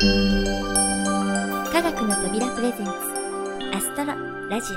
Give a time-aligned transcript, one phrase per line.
[0.00, 0.04] 科
[1.82, 2.92] 学の扉プレゼンツ
[3.74, 4.14] アストロ
[4.48, 4.76] ラジオ。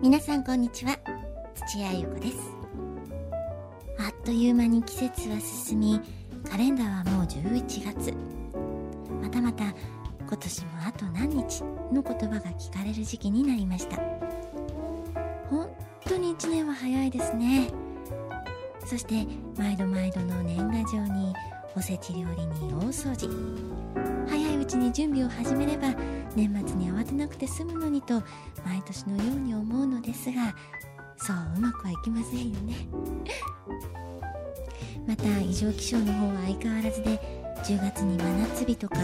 [0.00, 0.98] 皆さんこんにちは。
[1.68, 2.38] 土屋ゆ子です。
[3.98, 6.00] あっという間に季節は進み
[6.50, 8.14] カレンダーはもう11月。
[9.20, 9.74] またまた
[10.28, 13.96] 今年もあと何日の言葉が聞かれる時期になりました。
[15.48, 15.68] 本
[16.04, 17.70] 当に1年は早いですね。
[18.84, 21.34] そして毎度毎度の年賀状に
[21.76, 23.28] おせち料理に大掃除。
[24.28, 25.94] 早いうちに準備を始めれば
[26.34, 28.20] 年末に慌てなくて済むのにと
[28.64, 30.54] 毎年のように思うのですが
[31.16, 32.74] そううまくはいきませんよね。
[35.06, 37.20] また異常気象の方は相変わらずで
[37.62, 38.96] 10月に真夏日とか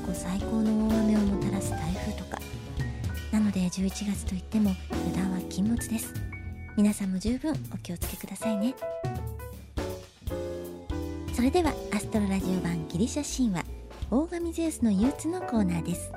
[0.00, 2.38] 去最高の大雨をもたらす台風とか。
[3.32, 6.12] なので11月といっても油断は禁物です。
[6.76, 8.74] 皆さんも十分お気をつけくださいね。
[11.34, 13.64] それではアストロラジオ版ギリシャ神話
[14.10, 16.10] 大神ゼウスの憂鬱のコーナーです。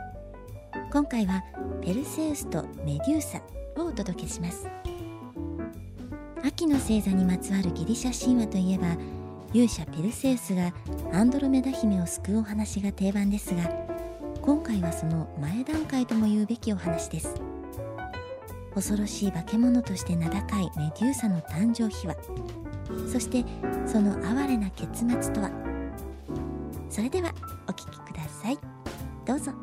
[0.91, 1.43] 今回は
[1.81, 3.41] ペルセウスとメデューサ
[3.77, 4.67] をお届けします。
[6.43, 8.97] 秋の星座にまつわるギリシャ神話といえば
[9.53, 10.73] 勇者ペルセウスが
[11.11, 13.82] アンドロメダ姫を救うお話が定番ですが
[14.43, 17.33] 今回はその前段階とも言うべきお話です。
[18.75, 22.17] 恐ろしい化け物として名高いメデューサの誕生秘話。
[23.09, 23.45] そして
[23.85, 25.49] その哀れな結末とは。
[26.89, 27.33] それでは
[27.69, 28.59] お聴きください。
[29.25, 29.62] どうぞ。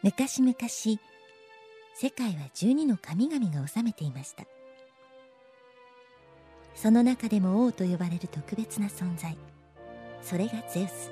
[0.00, 0.54] 昔々
[1.94, 4.44] 世界は12の神々が治めていました。
[6.76, 9.36] その中でも王と呼ばれる特別な存在。
[10.22, 11.10] それがゼウス。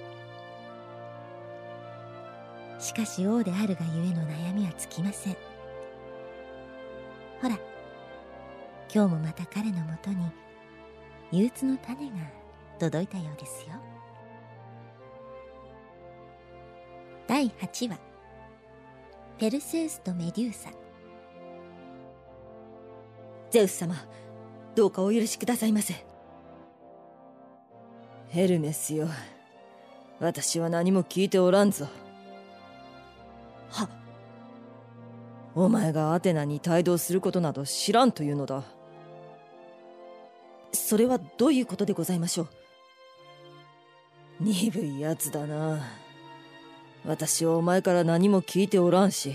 [2.79, 5.37] しかし王であるがゆえの悩みは尽きません。
[7.43, 7.59] ほら
[8.95, 10.31] 今日もまた彼のもとに
[11.33, 12.17] 憂鬱の種が
[12.79, 13.75] 届いたようですよ。
[17.27, 18.06] 第8話。
[19.39, 20.71] ペルセウスとメデューサ。
[23.51, 23.95] ゼウス様
[24.75, 26.07] どうかお許しくださいませ。
[28.29, 29.09] ヘルメスよ。
[30.21, 31.87] 私は何も聞いておらんぞ。
[33.69, 33.91] は。
[35.55, 38.65] お前がアテナに帯同することなど知らんというのだ。
[40.73, 42.45] それはどういうことでございましょ
[44.41, 44.41] う？
[44.41, 46.06] 鈍いやつだな
[47.07, 49.35] 私はお前から何も聞いておらんし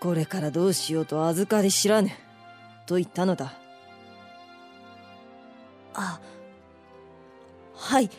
[0.00, 2.10] これからどうしようと預かり知らぬ
[2.86, 3.54] と言ったのだ。
[5.94, 6.20] あ
[7.76, 8.10] はい。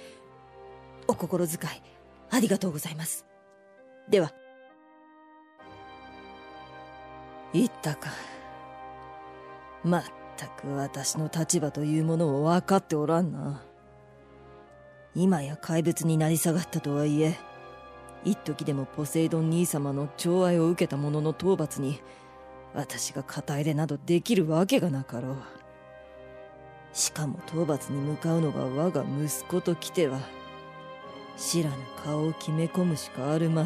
[1.07, 1.59] お心遣い
[2.29, 3.25] ありがとうございます。
[4.09, 4.31] では。
[7.53, 8.11] 言ったか。
[9.83, 10.03] まっ
[10.37, 13.61] たく私の立場というものを分かっておらんな。
[15.15, 17.37] 今や怪物になり下がったとはいえ
[18.25, 22.01] 一時でもポセイドン兄様の寵愛を受けた者の討伐に
[22.73, 25.37] 私が肩入れなどできるわけがなかろう。
[26.93, 30.19] しかも討伐に向かうのが我が息子と来ては
[31.37, 33.65] 知らぬ顔を決め込むしかあるまい。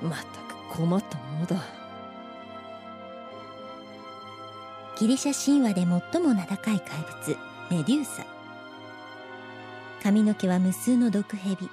[0.00, 1.62] まったく困ったものだ。
[4.98, 7.36] ギリシャ神話で最も名高い怪物
[7.70, 8.24] メデューサ。
[10.02, 11.68] 髪の毛は無数の毒蛇。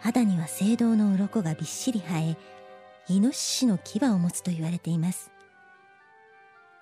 [0.00, 2.36] 肌には青銅の鱗がびっしり生え
[3.08, 5.30] イノシシの牙を持つと言われています。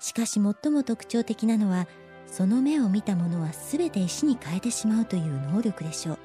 [0.01, 1.89] しかし最も特徴的なのは
[2.27, 6.19] その目を見たものは全て石に変えてしまうという能力でしょう。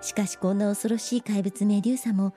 [0.00, 2.34] しかしこんな恐ろしい怪物メデューサも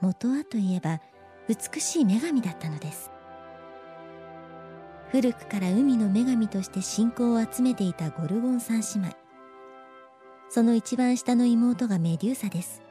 [0.00, 1.00] 元はといえば
[1.48, 3.10] 美しい女神だったのです。
[5.10, 9.19] 古くから海の女神として信仰を集めていたゴルゴン三姉妹。
[10.50, 12.82] その一番下の妹がメデューサです。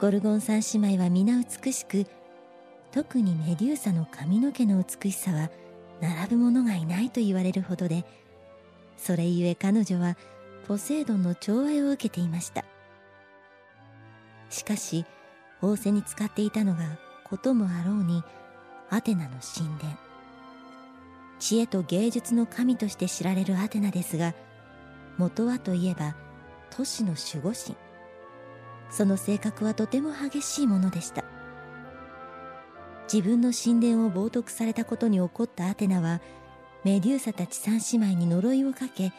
[0.00, 2.06] ゴルゴン三姉妹は皆美しく
[2.92, 5.50] 特にメデューサの髪の毛の美しさは
[6.00, 8.04] 並ぶ者がいないと言われるほどで
[8.96, 10.16] それゆえ彼女は
[10.68, 12.64] ポセイドンの寵愛を受けていました。
[14.50, 15.04] しかし
[15.60, 18.22] 仰せに使っていたのがこともあろうに
[18.88, 19.96] アテナの神殿。
[21.40, 24.32] 知恵と芸術の神として知られるアテナですが
[25.18, 26.16] 元はといえば
[26.70, 27.76] 都市の守護神。
[28.90, 31.24] その性格はとても激しいものでした。
[33.12, 36.20] 自分の神殿を冒涜されたことに怒ったアテナは
[36.84, 39.12] メデューサたち三姉妹に呪いをかけ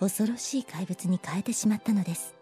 [0.00, 2.34] 恐ろしい怪物に変えてしまったのです。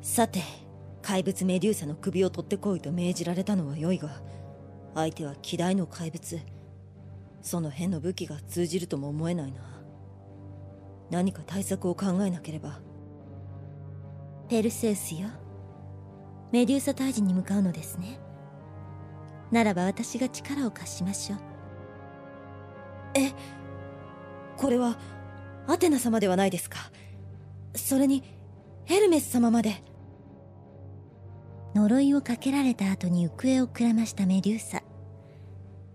[0.00, 0.40] さて
[1.08, 4.20] 怪物メデューサの首を取ってこいと命じられたのは良いが
[4.94, 6.38] 相手は希代の怪物。
[7.40, 9.62] その辺の武器が通じるとも思えないな。
[11.08, 12.80] 何か対策を考えなければ。
[14.50, 15.28] ペルセウスよ。
[16.52, 18.20] メデューサ退治に向かうのですね。
[19.50, 21.38] ならば私が力を貸しましょう。
[23.14, 23.32] え
[24.58, 24.98] これは
[25.68, 26.90] アテナ様ではないですか。
[27.74, 28.22] それに
[28.84, 29.87] ヘルメス様まで
[31.74, 34.82] 呪いをかけられた後に行方をくらましたメデューサ。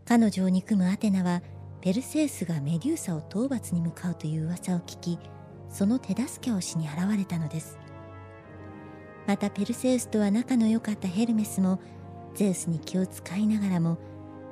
[0.06, 1.42] 彼女を憎むアテナは
[1.82, 5.20] ペルセウスがメデューサを討伐に向かうという噂を聞き
[5.70, 7.78] その手助けをしに現れたのです。
[9.26, 11.80] またペルセウスとは仲の良かったヘルメスも
[12.36, 13.98] ゼウスに気を使いながらも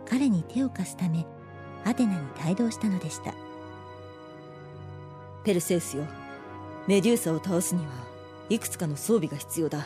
[0.09, 1.25] 彼に手を貸すため
[1.85, 3.33] アテナに帯同したのでした。
[5.44, 6.06] ペルセウスよ。
[6.88, 7.91] メデューサを倒すには
[8.50, 9.85] いくつかの装備が必要だ。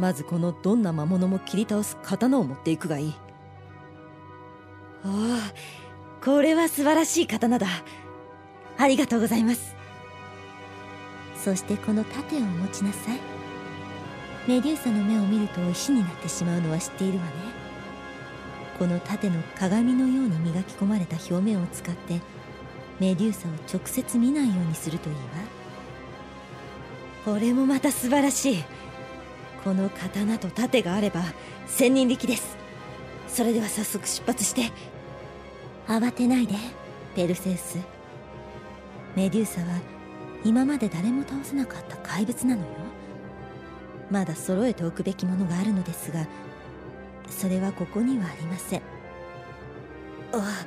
[0.00, 3.14] まずこのどんな魔物も切り倒す刀を持っていくがいい。
[5.04, 5.12] おお
[6.24, 7.66] これは素晴らしい刀だ。
[8.78, 9.76] ありがとうございます。
[11.36, 13.18] そしてこの盾を持ちなさい。
[14.48, 17.30] メデューサの目を見ると石になってしまうのは知っているわね。
[18.78, 22.22] この盾の鏡のように磨き込まれた表面を使って
[22.98, 25.20] メデューサを直接見ないようにするといいわ。
[27.26, 28.64] これもまた素晴らしい。
[29.64, 31.22] この刀と盾があれば
[31.66, 32.56] 千人力です。
[33.28, 34.72] それでは早速出発して。
[35.86, 36.54] 慌てないで
[37.14, 37.78] ペルセウス。
[39.16, 39.66] メデューサは
[40.44, 42.68] 今まで誰も倒せなかった怪物なのよ。
[44.10, 46.26] まだ揃えておくべきものがあるのですが
[47.28, 48.82] それはここにはありません。
[50.32, 50.64] あ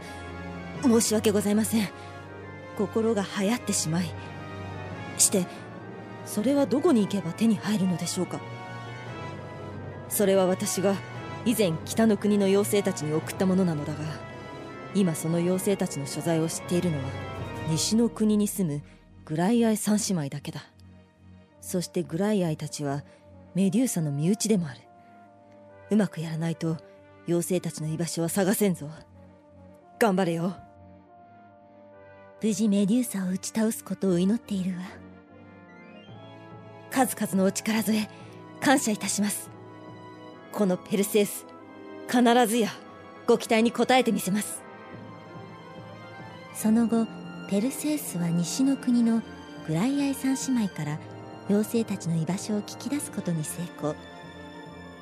[0.84, 1.88] あ申し訳ございません。
[2.78, 4.12] 心が流行ってしまい。
[5.18, 5.46] して
[6.26, 8.40] それはどこに行けば手に入るのでしょうか？
[10.14, 10.96] それは私が
[11.44, 14.00] 以前北の国の妖精たちに送ったものなのだが
[14.94, 17.04] 今その妖精たちの所在を知っているのは
[17.68, 18.84] 西の国に住む
[19.26, 20.62] グライアイ三姉妹だけだ。
[21.62, 23.04] そしてグライアイたちは
[23.56, 24.82] メデューサの身内でもある。
[25.90, 26.78] うまくやらないと
[27.28, 28.88] 妖精たちの居場所は探せんぞ。
[29.98, 30.56] 頑張れよ。
[32.40, 34.84] 無事メデューサを打ち倒すことを祈っているわ。
[36.92, 38.10] 数々のお力添え
[38.62, 39.53] 感謝いたします
[40.54, 41.46] このペルセウス
[42.08, 42.70] 必ずや
[43.26, 44.62] ご期待に応えてみせます。
[46.54, 47.08] その後
[47.50, 49.24] ペルセウスは西の国の
[49.68, 51.00] グライアイ三姉妹から
[51.50, 53.96] 妖精たちの居場所を聞き出すことに成功。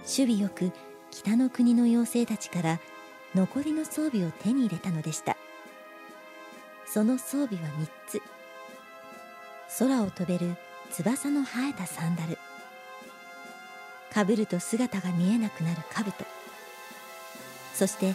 [0.03, 0.71] 守備よく
[1.11, 2.79] 北の国の妖精たちから
[3.35, 5.35] 残りの装備を手に入れたのでした。
[6.85, 8.21] その装備は3つ。
[9.79, 10.55] 空を飛べる
[10.91, 12.37] 翼の生えたサンダル。
[14.13, 16.25] かぶると姿が見えなくなる兜。
[17.73, 18.13] そして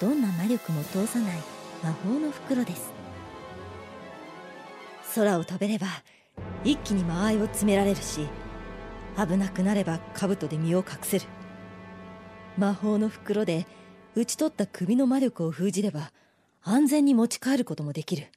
[0.00, 1.38] どんな魔力も通さない
[1.82, 2.92] 魔法の袋です。
[5.14, 5.86] 空を飛べれば
[6.64, 8.26] 一気に間合いを詰められるし
[9.16, 11.26] 危なくなれば兜で身を隠せる。
[12.56, 13.66] 魔法の袋で
[14.14, 16.12] 打ち取った首の魔力を封じれば
[16.62, 18.28] 安全に持ち帰ることもできる。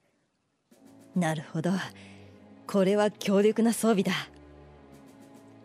[1.15, 1.71] なるほど。
[2.67, 4.11] これは強力な装備だ。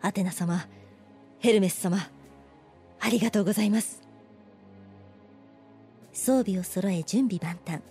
[0.01, 0.65] アテナ様
[1.41, 1.97] ヘルメス様
[2.99, 4.03] ありがとうございます。
[6.13, 7.81] 装備を揃え準備万端。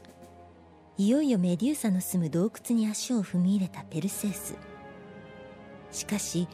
[0.97, 4.55] いよいよメデューサの住む洞窟に足を踏み入れたペルセウス。
[5.91, 6.47] しかし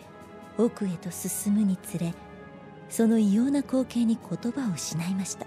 [0.56, 2.14] 奥へと進むにつれ
[2.88, 5.44] その異様な光景に言葉を失いました。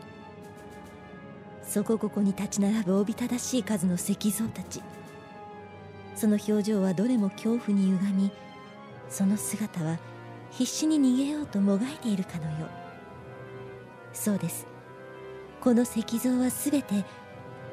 [1.64, 4.84] そこここに立ち並ぶおびただしい数の石像たち。
[6.16, 8.32] その表情はどれも恐怖に歪み
[9.10, 9.98] その姿は
[10.52, 12.70] 必死に逃げようともがいているかのよう。
[14.14, 14.68] そうです。
[15.62, 17.06] この石像は全て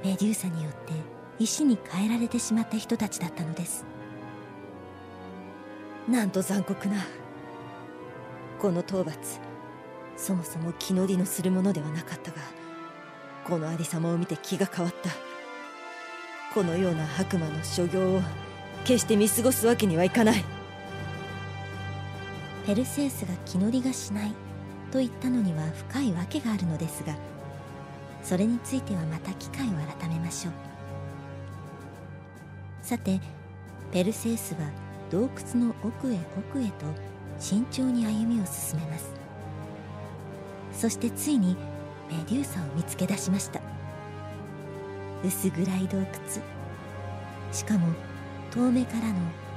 [0.04, 0.92] メデューサによって
[1.38, 3.85] 石に変えられてしまった人たちだったのです。
[6.09, 7.04] なんと残酷な
[8.61, 9.40] この討伐。
[10.16, 12.38] そもそも気乗りのするものではなかったが
[13.45, 15.11] このありさまを見て気が変わった。
[16.54, 18.23] このような悪魔の所業を
[18.85, 20.55] 決して見過ごすわけにはいかない。
[22.66, 24.32] ペルセウスが気乗りがしない。
[24.92, 27.16] と言ったのには深い訳があるのですが
[28.23, 30.52] それについてはまた機会を改めましょう。
[32.82, 33.20] さて
[33.92, 34.61] ペルセウスは
[35.11, 36.87] 洞窟の奥へ奥へと
[37.38, 39.12] 慎重に歩みを進めます。
[40.73, 41.56] そしてついに
[42.08, 43.61] メデューサを見つけ出しました。
[45.25, 46.06] 薄暗い洞窟。
[47.52, 47.88] しかも
[48.52, 49.14] 遠目からの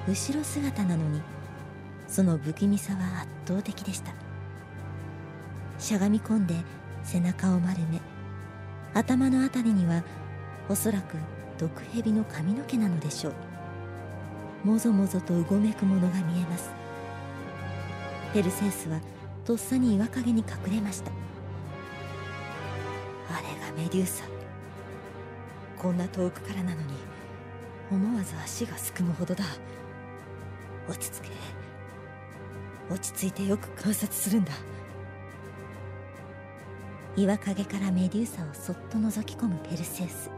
[0.07, 1.21] 後ろ姿なのに
[2.09, 4.11] その不気味さは圧倒的でした。
[5.77, 6.55] しゃがみ込んで
[7.03, 8.01] 背中を丸め
[8.93, 10.03] 頭の辺りには
[10.67, 11.15] おそらく
[11.57, 13.33] 毒蛇の髪の毛なのでしょう。
[14.67, 16.71] もぞもぞとうごめくものが見えます。
[18.33, 18.99] ペルセウスは
[19.45, 21.11] とっさに岩陰に隠れました。
[23.31, 24.25] あれがメデューサ。
[25.77, 26.93] こんな遠くからなのに
[27.91, 29.45] 思わず足がすくむほどだ。
[30.89, 31.58] 落ち着け。
[32.89, 34.51] 落ち着いてよく観察するんだ。
[37.15, 40.29] 岩陰からメデューサをそっと覗き込むペルセウス。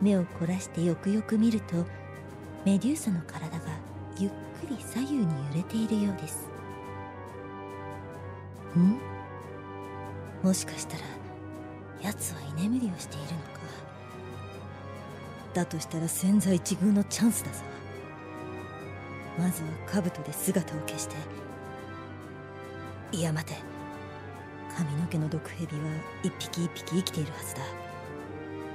[0.00, 1.84] 目を凝らしてよくよく見ると
[2.64, 3.64] メデューサの体が
[4.18, 4.34] ゆっく
[4.68, 6.48] り左右に揺れているようです。
[8.78, 8.98] ん？
[10.42, 11.02] もしかしたら
[12.02, 13.60] 奴は居眠りをしているのか。
[15.52, 17.69] だとしたら千載一遇のチャンスだぞ。
[19.38, 19.68] まずは
[20.02, 21.16] 兜で姿を消して。
[23.12, 23.54] いや待て。
[24.76, 25.82] 髪の毛の毒蛇は
[26.22, 27.62] 一匹一匹生きているはずだ。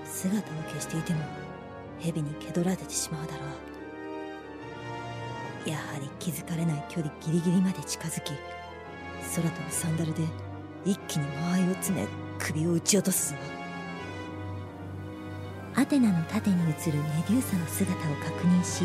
[0.03, 1.19] 姿を消していても
[1.99, 3.39] 蛇に蹴取られてしまうだろ
[5.65, 5.69] う。
[5.69, 8.33] やはり気づかれない距離ギリギリまで近づき
[9.35, 10.21] 空飛ぶサンダルで
[10.85, 12.07] 一気に間合いを詰め
[12.37, 13.37] 首を撃ち落とすぞ。
[15.75, 18.83] アテナの盾に映るメデューサの姿を確認し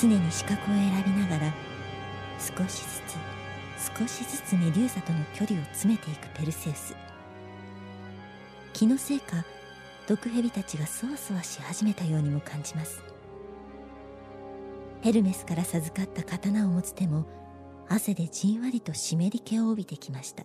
[0.00, 1.54] 常に視覚を選びながら
[2.38, 6.96] 少しずつ少しずつメデューサとの距離を詰めていくペルセウス。
[8.72, 9.44] 気のせいか
[10.08, 13.02] 毒蛇たちがそわそわし始めたようにも感じます。
[15.02, 17.26] ヘルメスから授かった刀を持つ手も
[17.88, 20.44] 汗でじんわりと湿り気を帯びてきました。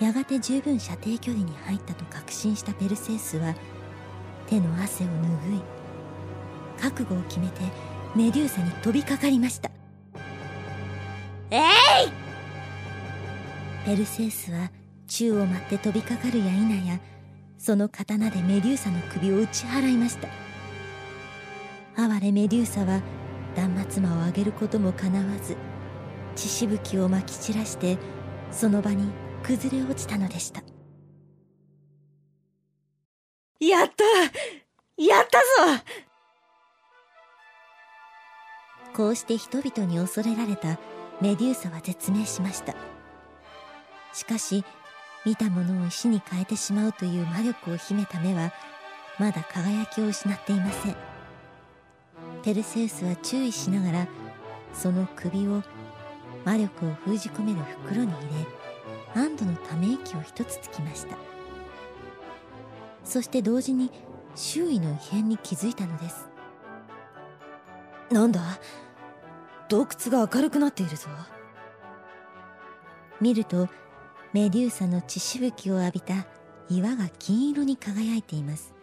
[0.00, 3.54] やがて十分射程距離に入ったと確信したペルセウスは
[4.48, 5.79] 手の汗を拭い
[6.80, 7.60] 覚悟を決めて
[8.14, 9.70] メデューサに飛びかかりました。
[11.50, 11.60] えい！
[13.84, 14.70] ペルセウスは
[15.06, 17.00] 宙を舞って飛びかかるや否や
[17.58, 20.28] その刀でメデューサの首を打ち払いました。
[21.96, 23.00] 哀れメデューサは
[23.54, 25.56] 断末魔を上げることもかなわず
[26.36, 27.98] 血しぶきをまき散らして
[28.52, 29.10] その場に
[29.42, 30.62] 崩れ落ちたのでした。
[33.60, 34.04] やった！
[35.02, 35.38] やった
[35.76, 35.84] ぞ
[38.94, 40.78] こうして人々に恐れられた
[41.20, 42.74] メデューサは絶命しました。
[44.12, 44.64] しかし
[45.24, 48.52] 見たものを石に変えてしまうという魔力を秘めた目は
[49.18, 50.96] まだ輝きを失っていません。
[52.42, 54.08] ペルセウスは注意しながら
[54.72, 55.62] その首を
[56.44, 58.20] 魔力を封じ込める袋に入
[59.14, 61.16] れ安堵のため息を一つつきました。
[63.04, 63.90] そして同時に
[64.34, 66.29] 周囲の異変に気づいたのです。
[68.10, 68.40] なんだ？
[69.68, 71.08] 洞窟が明るくなっているぞ。
[73.20, 73.68] 見ると
[74.32, 76.26] メデューサの血しぶきを浴びた
[76.68, 78.74] 岩が金色に輝いています。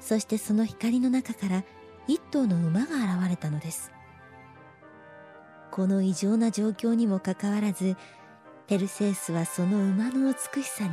[0.00, 1.64] そしてその光の中から
[2.08, 3.92] 一頭の馬が現れたのです。
[5.70, 7.96] この異常な状況にもかかわらず
[8.66, 10.90] ペルセウスはその馬の美しさに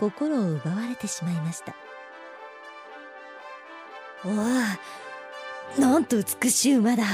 [0.00, 1.74] 心を奪われてしまいました。
[4.24, 4.32] おお
[5.78, 7.04] なんと美しい馬だ。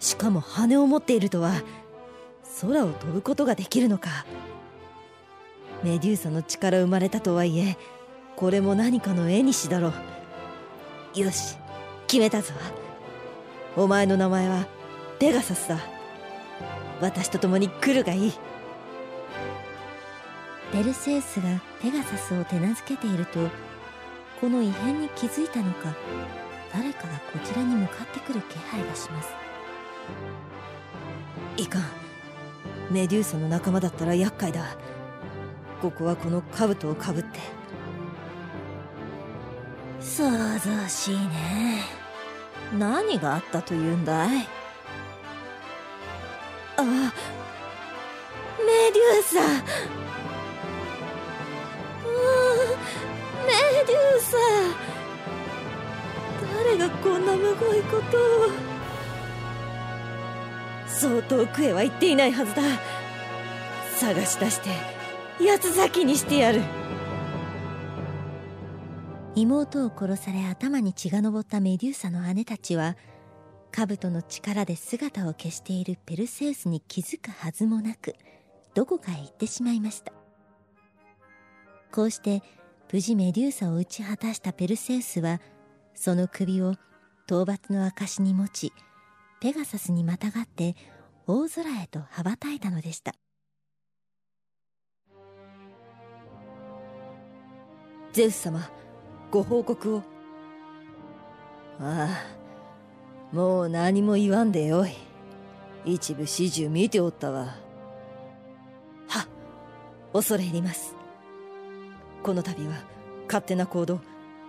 [0.00, 1.62] しかも羽を持っているとは
[2.60, 4.24] 空を飛ぶことができるのか。
[5.82, 7.76] メデューサの血から生まれたとはいえ
[8.36, 9.92] これも何かの絵にしだろ
[11.14, 11.20] う。
[11.20, 11.56] よし
[12.06, 12.54] 決めたぞ。
[13.76, 14.66] お前の名前は
[15.18, 15.78] ペガサスだ。
[17.00, 18.32] 私と共に来るがいい。
[20.72, 23.38] ペルセウスがペガサスを手なずけていると
[24.40, 25.94] この異変に気づいたのか。
[26.72, 29.30] 誰かがこちらに向かってくる気配がします。
[31.56, 31.82] いかん。
[32.90, 34.76] メデューサの仲間だったら厄介だ。
[35.82, 37.40] ここはこの兜をかぶって。
[40.00, 40.22] 想
[40.58, 41.82] 像しいね。
[42.78, 44.46] 何があったというんだい？
[46.76, 46.90] あメ
[48.92, 49.40] デューサ。
[53.46, 53.52] メ
[53.86, 54.36] デューサ
[56.58, 58.50] 誰がこんなむごいことを。
[60.88, 62.62] そう遠くへは行っていないはずだ。
[63.96, 64.70] 探し出して
[65.38, 66.60] 八つ咲きにしてやる。
[69.36, 72.96] 妹を殺され頭に血が上ったメデューサの姉たちは
[73.70, 78.16] 兜の力で姿を消しているペルセウスに気づくはずもなく
[78.74, 80.12] どこかへ行ってしまいました。
[81.92, 82.42] こうして
[82.92, 85.40] 無事メデューサを打ち果たしたペルセウスは
[86.00, 86.70] その首を
[87.26, 88.72] 討伐の証に持ち
[89.40, 90.76] ペガサスにまたがって
[91.26, 93.14] 大空へと羽ばたいたのでした。
[98.12, 98.70] ゼウス様
[99.32, 100.02] ご報告を。
[101.80, 102.08] あ
[103.32, 104.92] あもう何も言わんでよい。
[105.84, 107.56] 一部始終見ておったわ。
[109.08, 109.26] は
[110.12, 110.94] 恐れ入ります。
[112.22, 112.84] この度は
[113.26, 114.00] 勝手な行動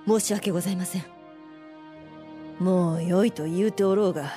[0.07, 1.18] 申し訳ございません。
[2.59, 4.31] もう良いと言うておろうが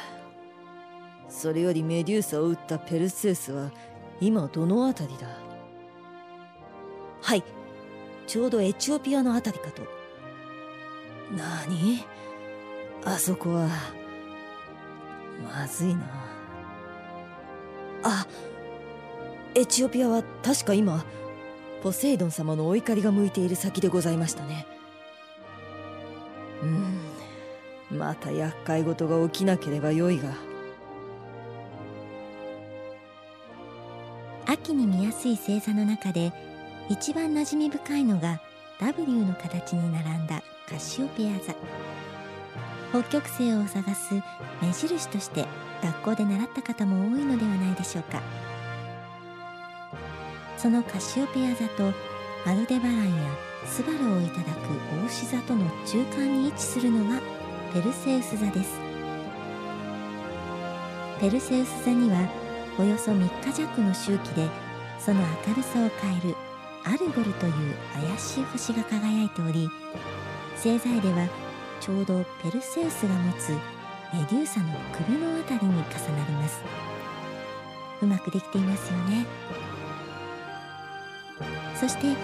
[1.28, 3.70] それよりメデューサを撃ったペルセウスは
[4.20, 5.26] 今どの辺りだ？
[7.20, 7.42] はい。
[8.26, 9.82] ちょうどエチオピアの辺りかと。
[11.36, 12.04] 何？
[13.04, 13.68] あそこは。
[15.42, 16.02] まずいな。
[18.04, 18.26] あ
[19.54, 21.04] エチオピアは確か今
[21.82, 24.66] ポセイドン様のお怒りが向いている先でございましたね
[27.92, 30.30] また厄介事が起きなければよいが。
[34.46, 36.32] 秋に見やすい星座の中で
[36.88, 38.40] 一番馴染み深いのが
[38.80, 41.54] W の形に並んだカシオペア座。
[42.90, 44.14] 北極星を探す
[44.60, 45.46] 目印として
[45.82, 48.20] 学校で習った方も多いのではないでしょうか。
[50.56, 51.92] そのカシオペア座と
[52.46, 53.12] アルデバランや
[53.66, 54.48] スバルをいただく
[55.04, 57.20] 大志座との中間に位置するのが
[57.72, 58.78] ペルセウス座です。
[61.18, 62.28] ペルセウス座には
[62.78, 64.46] およそ3日弱の周期で
[64.98, 66.36] その明るさを変える
[66.84, 67.52] アルゴルという
[67.94, 69.70] 怪しい星が輝いており
[70.56, 71.26] 星座では
[71.80, 73.52] ちょうどペルセウスが持つ
[74.12, 76.60] メデューサの首のあたりに重なります。
[78.02, 79.24] うまくできていますよね。
[81.74, 82.14] そして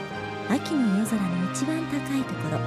[0.51, 2.59] 秋の夜空の一番高いところ。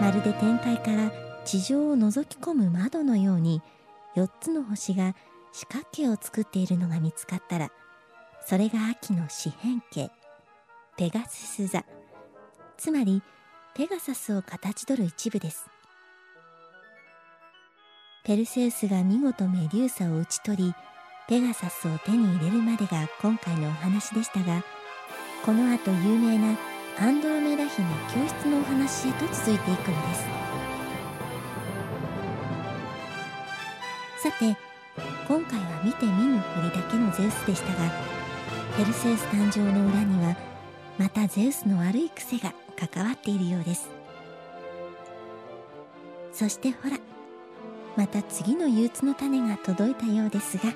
[0.00, 3.62] まるで天界から地上を覗き込む窓のように
[4.16, 5.16] 4つの星が
[5.50, 7.70] 四角形を作っているのが見つかったら
[8.46, 10.10] それが秋の四辺形
[10.98, 11.86] ペガスス座。
[12.76, 13.22] つまり
[13.74, 15.64] ペガサスを形取る一部です。
[18.24, 20.74] ペルセウスが見事メデューサを討ち取り
[21.28, 24.62] ペガサスを手に入れるまでが今回のお話でしたが
[25.46, 26.58] この後有名な
[26.98, 30.47] アンドロメダ姫救出のお話へと続いていくのです。
[34.38, 34.56] さて
[35.26, 37.90] 今回は見て見ぬふりだけのゼウスでしたが
[38.76, 40.36] ペルセウス誕生の裏には
[40.96, 43.90] またゼウスの悪い癖が関わっているようです。
[46.32, 46.98] そしてほら
[47.96, 50.72] また次の憂鬱の種が届いたようですが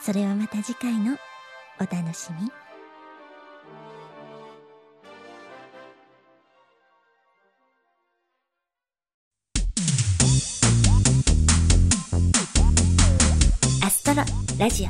[0.00, 1.16] それはまた次回の
[1.78, 2.50] お楽しみ。
[14.60, 14.86] ラジオ。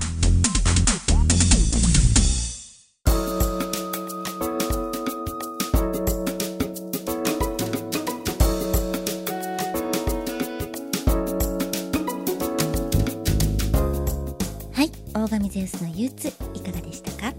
[14.74, 17.32] はい大神ゼウスの憂鬱いかがでしたか？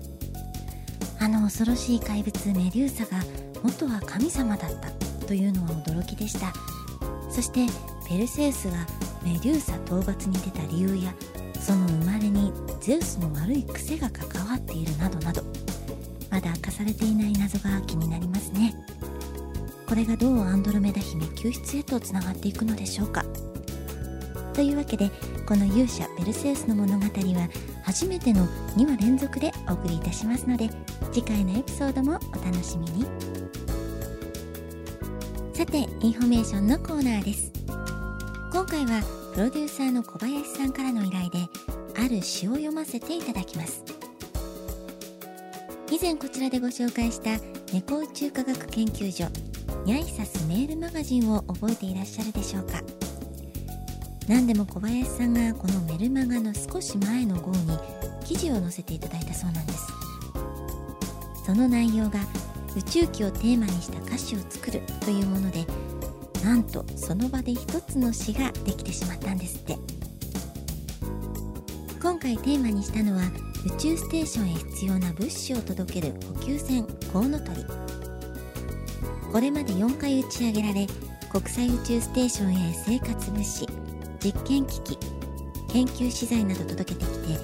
[1.19, 3.21] あの恐ろしい怪物メデューサが
[3.61, 4.89] 元は神様だった
[5.27, 6.53] というのは驚きでした。
[7.29, 7.65] そして
[8.07, 8.87] ペルセウスが
[9.21, 11.13] メデューサ討伐に出た理由や
[11.61, 15.43] その生まれにゼウスの悪い癖が関わっているなどなど
[16.31, 18.73] まだ明かされていない謎が気になりますね。
[19.87, 23.25] これがどうアンドロメダ姫救出へとつながっていくのでしょうか。
[24.53, 25.11] というわけで
[25.45, 27.49] この勇者ペルセウスの物語は
[27.83, 28.47] 初めての
[28.77, 30.69] 2話連続でお送りいたしますので
[31.11, 33.05] 次回のエピソードもお楽しみに。
[35.53, 37.51] さてインフォメーションのコーナーです。
[38.51, 41.39] 今回はプロデューサーの小林さんからの依頼で
[41.97, 43.81] ある詩を読ませていただきます。
[45.89, 47.37] 以前こちらでご紹介した
[47.73, 49.25] 猫宇宙科学研究所
[49.85, 52.81] ニャイサスメールマガジンを覚えていらっしゃるでしょうか。
[54.27, 57.77] 何でも小林さんがこのメルマガの少し前の号に
[58.25, 59.87] 記事を載せていただいたそうなんです。
[61.45, 62.19] その内容が
[62.75, 65.65] 宇宙機をテーマにした歌詞を作るというもので
[66.43, 69.77] なんとその場で一つの詩ができてしまったんですって。
[72.01, 73.21] 今回テーマにしたのは
[73.65, 77.63] 宇宙ステーションへ必要な物資を届ける補給船コウノトリ。
[79.31, 80.87] これまで4回打ち上げられ
[81.31, 83.67] 国際宇宙ステーションへ生活物資
[84.19, 84.97] 実験機器
[85.71, 87.39] 研究資材など届けてきて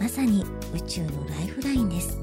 [0.00, 2.18] まさに宇宙のライフラインです。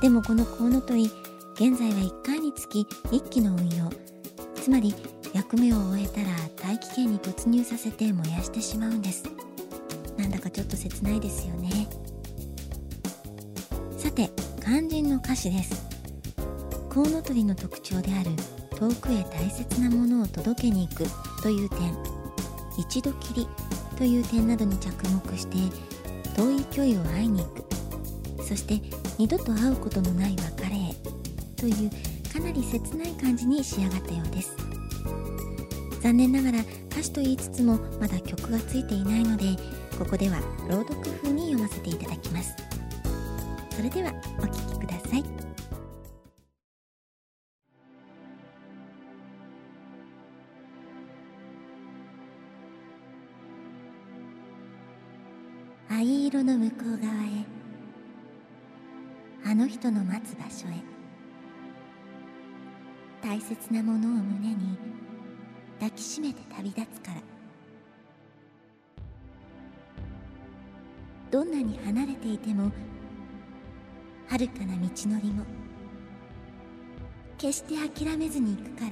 [0.00, 1.10] でもこのコウノトリ
[1.54, 4.03] 現在は1回につき1機の運用。
[4.64, 4.94] つまり
[5.34, 9.24] 役目を終えたら大気圏に突入させて燃やしてしまうんです。
[10.16, 11.86] なんだかちょっと切ないですよね。
[13.98, 14.30] さて
[14.62, 15.84] 肝心の歌詞です。
[16.88, 18.30] コウノトリの特徴である
[18.70, 21.04] 遠くへ大切なものを届けに行く
[21.42, 21.94] という点。
[22.78, 23.46] 一度きり
[23.98, 25.58] という点などに着目して
[26.34, 28.42] 遠い距離を会いに行く。
[28.42, 28.80] そして
[29.18, 30.94] 二度と会うことのない別れへ
[31.56, 31.90] という
[32.34, 34.56] かなり切ない感じに仕上がったようです。
[36.00, 39.56] 残念ながら歌詞と言いつつもまだ曲がついていないので
[39.96, 42.56] ここでは朗読風に読ませていただきます。
[43.70, 45.24] それではお聴きください。
[55.88, 57.46] 藍色の向こう側へ
[59.46, 60.93] あの人の待つ場所へ。
[63.24, 64.76] 大切なものを胸に
[65.80, 67.22] 抱きしめて旅立つから。
[71.30, 72.70] どんなに離れていても
[74.28, 75.44] 遥かな道のりも
[77.38, 78.90] 決して諦めずに行くから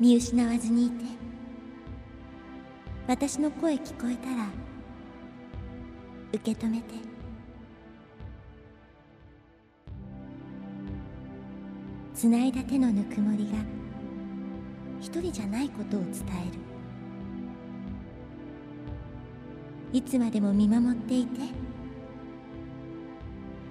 [0.00, 1.04] 見失わずにいて
[3.06, 4.48] 私の声聞こえたら
[6.32, 7.19] 受け止めて。
[12.20, 13.52] つないだ手のぬくもりが
[15.00, 16.16] 一人じゃないことを伝え
[19.90, 19.98] る。
[19.98, 21.40] いつまでも見守っていて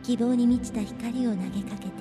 [0.01, 1.91] 希望に満ちた光を投げかけて。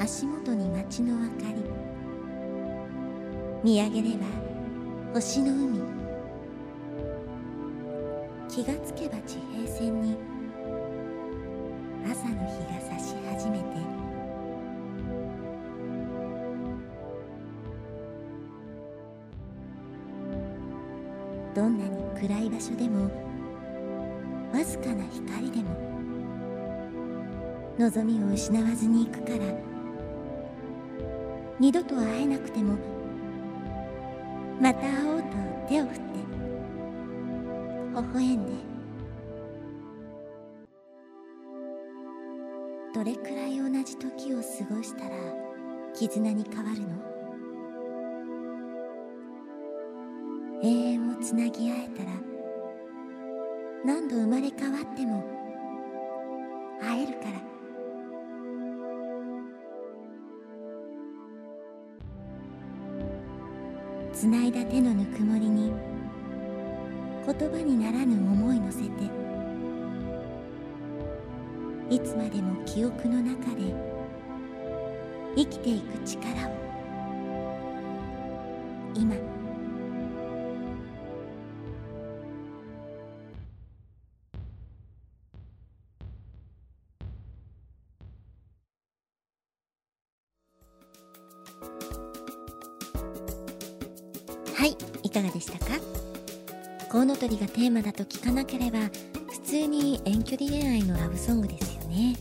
[0.00, 1.62] 足元に街の明かり。
[3.62, 4.24] 見上げれば
[5.14, 5.97] 星の海。
[8.48, 10.16] 気がつけば地平線に
[12.10, 13.64] 朝の日が差し始めて
[21.54, 23.10] どんなに暗い場所でも
[24.52, 25.76] わずかな光でも
[27.78, 29.38] 望みを失わずに行くから
[31.60, 32.78] 二度と会えなくても
[34.60, 35.17] また会おう
[38.02, 38.52] 微笑んで。
[42.94, 45.14] どれくらい同じ時を過ごしたら
[45.94, 46.88] 絆に変わるの？
[50.60, 52.10] 永遠をつなぎ合えたら
[53.84, 55.24] 何度生まれ変わっても
[56.80, 57.30] 会えるから。
[64.12, 65.72] つないだ手のぬくもりに
[67.28, 68.88] 言葉にならぬ思い乗せて
[71.90, 73.74] いつまでも記憶の中で
[75.36, 76.52] 生きていく力を
[78.94, 79.14] 今
[97.58, 98.78] テーマだと聞かなければ
[99.32, 102.14] 普通に遠距離恋愛のラブソングですよね。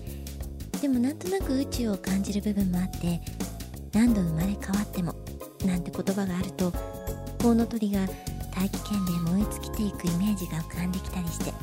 [0.81, 3.21] でもなんとなく宇宙を感じる部分もあって
[3.93, 5.13] 何度生まれ変わっても
[5.63, 6.73] なんて言葉があると
[7.39, 7.99] コウノトリが
[8.55, 11.53] 大気圏で燃え尽きていくイメージが浮かんできたりして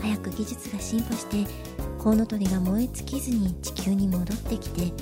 [0.00, 1.48] 早く技術が進歩して
[2.00, 4.92] コウノトリが燃え尽きずに地球に戻ってきて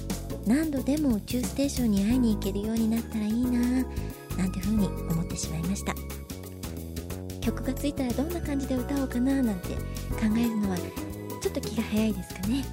[0.46, 3.60] 何度でも宇宙ステーションに会いに行けるようになったらいいな
[4.36, 5.94] なんて風に思ってしまいました。
[7.50, 9.76] 曲がついたらどんな感じで歌おうかななんて考
[10.36, 10.76] えるのは
[11.40, 12.64] ちょっと気が早いですかね。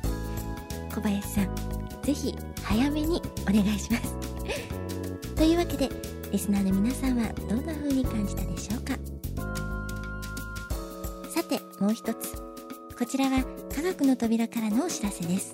[0.94, 1.56] 小林さん
[2.04, 4.16] ぜひ早めにお願いします。
[5.36, 5.90] というわけで
[6.32, 8.98] リスナーの皆さんはどんな風に感じたでしょうか。
[11.34, 12.36] さてもう一つ。
[12.98, 13.44] こちらは
[13.76, 15.54] 科学の扉からのお知らせです。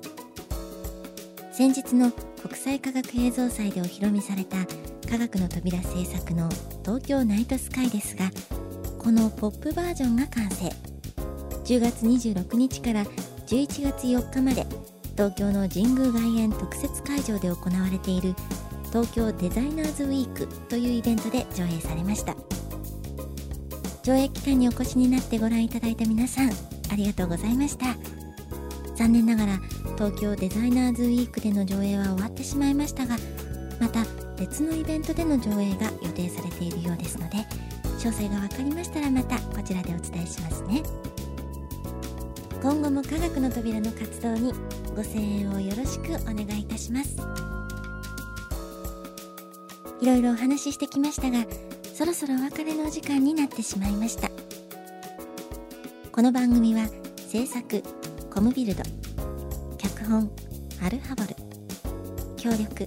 [1.52, 2.10] 先日の
[2.42, 4.56] 国際科学映像祭でお披露目された
[5.08, 6.48] 科学の扉制作の
[6.82, 8.30] 東京ナイトスカイですが
[9.04, 10.64] このポップバージョンが完成。
[11.66, 13.04] 10月26日から
[13.46, 14.66] 11月4日まで
[15.12, 18.34] 東京の神宮外苑特設会場で行われている
[18.88, 22.34] 東京デザイナーズウィークというイベントで上映されました。
[24.02, 26.50] 上映期間にお越しになってご覧いただいた皆さん
[26.90, 27.96] ありがとうございました。
[28.96, 29.60] 残念ながら
[29.98, 33.18] 東京デザイナーズウィークでの上映は終わってしまいましたが
[33.78, 34.02] また
[34.38, 37.38] 別のイベントでの上映が予定されているようですので
[38.04, 40.82] 詳細が分かりましたらまたこちらでお伝えしますね。
[42.60, 44.52] 今後も科学の扉の活動に
[44.94, 47.16] ご声援をよろしくお願いいたします。
[50.02, 51.46] いろいろお話ししてきましたが
[51.94, 54.28] そろそろお別れのお時間になってしまいました。
[56.12, 56.86] この番組は
[57.28, 57.82] 制作
[58.30, 58.82] コムビルド
[59.78, 60.30] 脚本
[60.82, 61.34] アルハボル
[62.36, 62.86] 協力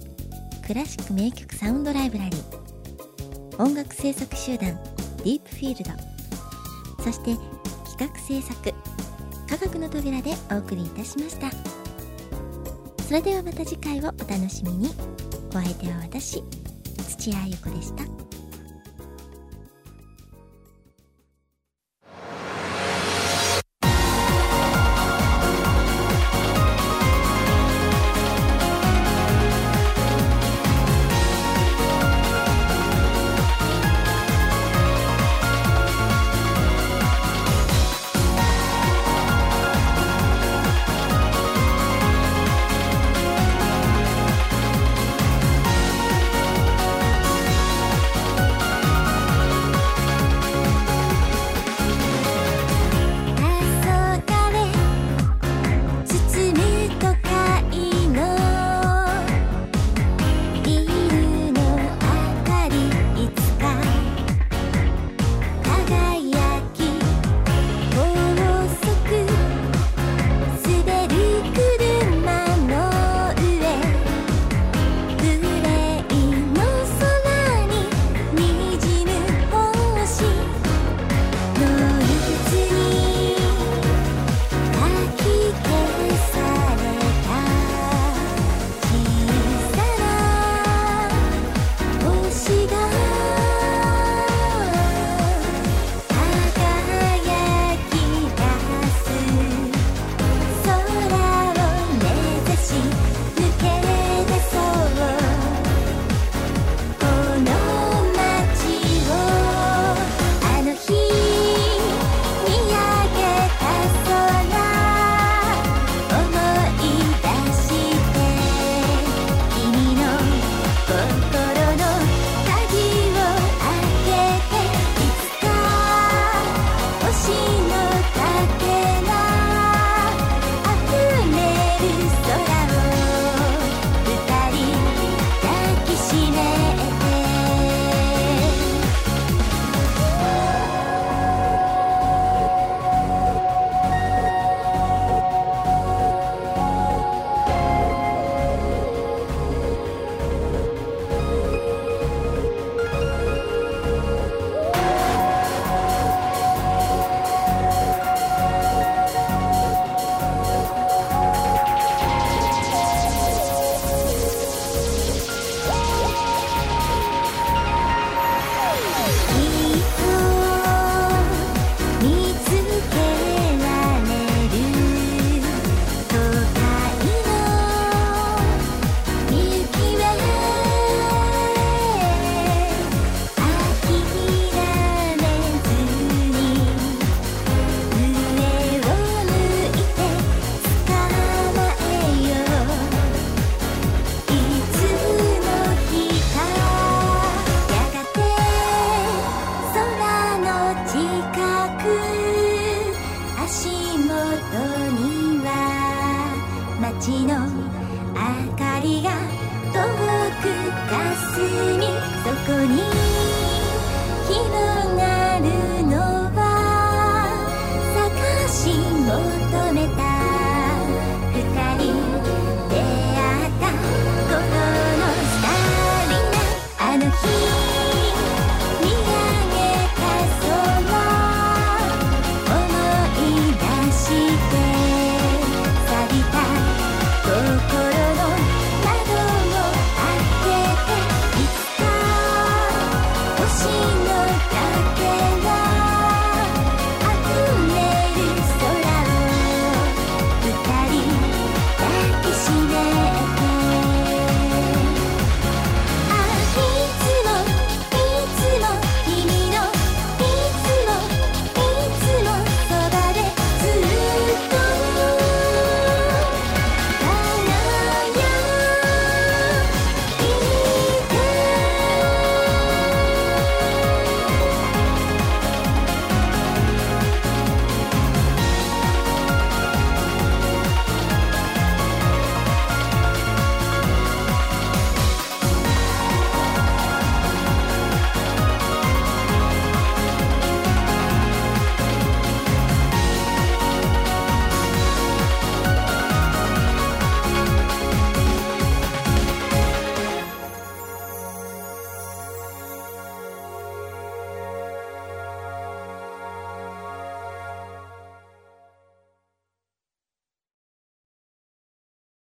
[0.64, 4.78] クラシック名曲サウンドライブラリー音楽制作集団
[5.18, 7.36] ディープフィールドそして
[7.96, 8.74] 企画制作
[9.48, 11.50] 科学の扉でお送りいたしました。
[13.02, 14.90] それではまた次回をお楽しみに。
[15.50, 16.42] お相手は私
[17.08, 18.27] 土屋ゆ子でした。